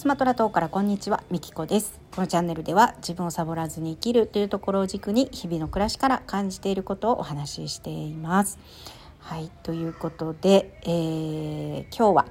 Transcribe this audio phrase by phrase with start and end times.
[0.00, 2.00] スマトラ島からこんにちは、みきこです。
[2.16, 8.58] このチャンネルでは自分をサボらずに生きるというところを軸に日々の暮らしから感じていることをお話ししています。
[9.18, 12.26] はい、ということで、えー、今日は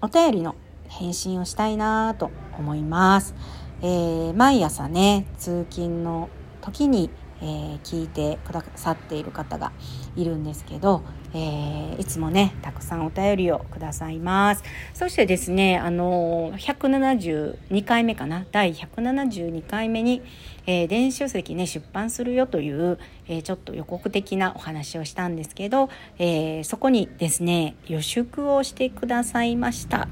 [0.00, 0.54] お便りの
[0.88, 3.34] 返信をしたいなと思います。
[3.82, 6.30] えー、毎朝ね、通勤の
[6.62, 7.10] 時に
[7.42, 9.72] えー、聞いてくださっている方が
[10.16, 11.02] いるんですけど、
[11.32, 14.62] えー、いつもねたくさんお便りをくださいます。
[14.94, 18.44] そしてですねあの172回目かな？
[18.52, 20.22] 第172回目に、
[20.66, 30.08] えー、電子書籍ね出版するよという、えー、ちょっと予告的なお話をしたんですけど、えー、そこにですね予祝をしてくださいました。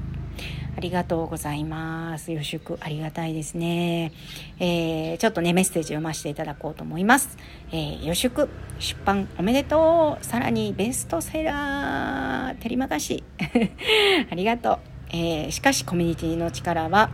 [0.79, 2.31] ありがとうございます。
[2.31, 4.13] 予祝ありがたいですね。
[4.59, 7.37] えー、ちょっとね、メッセージ読ませていただこうと思います。
[7.73, 8.47] えー、予祝
[8.79, 10.25] 出版おめでとう。
[10.25, 13.25] さらにベストセラー、テリマガシ。
[14.31, 14.79] ありがとう。
[15.09, 17.09] えー、しかしコミュニティの力は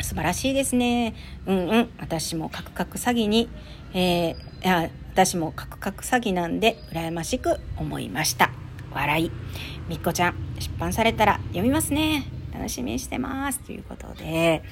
[0.00, 1.14] 素晴らしいですね。
[1.46, 1.90] うんうん。
[2.00, 3.48] 私もカクカク詐欺に、
[3.94, 8.50] えー、私もカクカク詐欺なんで羨ましく思いました。
[8.92, 9.30] 笑い。
[9.88, 12.37] みっこちゃん、出版されたら読みますね。
[12.58, 14.62] 楽しみにしてますということで、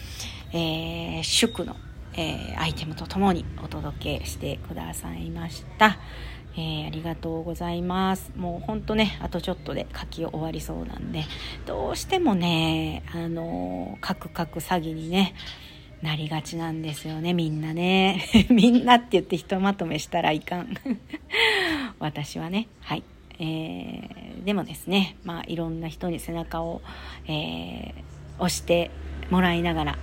[0.53, 1.77] えー、祝の、
[2.15, 5.98] えー、アイテムとともにお届けしてくださいました。
[6.56, 8.33] えー、ありがとうございます。
[8.34, 11.25] もうほんとね、あとちょっとで書き終わりそうなんで、
[11.65, 15.34] どうしてもね、あのー、カクカク詐欺にね、
[16.03, 18.27] なりがちなんですよね、みんなね。
[18.50, 20.77] みんなって言ってひとまとめしたらいかん。
[22.00, 23.05] 私はね、はい。
[23.39, 26.81] えー、でもですね、まあ、いろんな人に背中を、
[27.27, 27.93] えー、
[28.39, 28.91] 押して
[29.31, 29.98] もらいながら、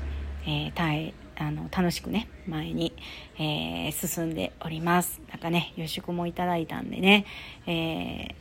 [0.46, 2.94] えー、耐えあの楽しくね前に、
[3.40, 5.20] えー、進んでおります。
[5.30, 7.26] なんかね予祝もいただいたんでね、
[7.66, 8.34] えー、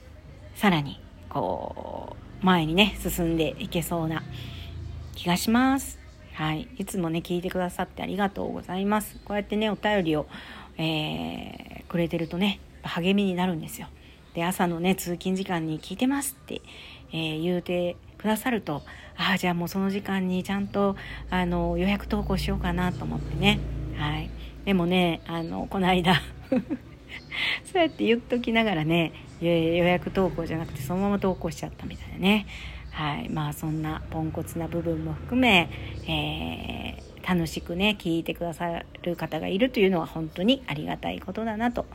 [0.55, 4.23] さらにこう前にね進んでいけそうな
[5.15, 5.99] 気がします。
[6.35, 9.19] はい、いつもね聞いてくださってありがとうございます。
[9.25, 10.27] こうやってねお便りを、
[10.77, 13.87] えー、くれてるとね励みになるんですよ。
[14.35, 16.63] で朝のね通勤時間に聞いてますって、
[17.13, 18.83] えー、言うてくださると
[19.17, 20.97] ああじゃあもうその時間にちゃんと
[21.31, 23.61] あの予約投稿しようかなと思ってね。
[23.97, 24.31] はい。
[24.65, 26.15] でもねあのこの間
[26.51, 29.49] そうやって言っときながらね予
[29.85, 32.47] 約投稿じゃなくてそのまま投稿しちゃったみたいなね。
[32.91, 33.29] はい。
[33.29, 35.69] まあそんなポンコツな部分も含め、
[36.07, 41.87] えー、楽しくね聞いてくださる方がいるというのは本当にありがたいことだなと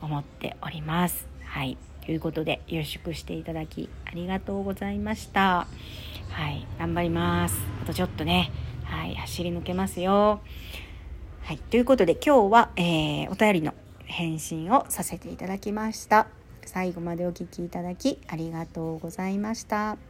[0.00, 1.26] 思っております。
[1.50, 1.76] はい。
[2.06, 5.66] ということで、予祝していただき、ありがとうございました。
[6.28, 6.64] はい。
[6.78, 7.58] 頑張ります。
[7.82, 8.52] あとちょっとね、
[8.84, 9.16] はい。
[9.16, 10.40] 走り抜けますよ。
[11.42, 11.58] はい。
[11.58, 13.74] ということで、今日は、えー、お便りの
[14.04, 16.28] 返信をさせていただきました。
[16.64, 20.09] 最後までお聴きいただき、ありがとうございました。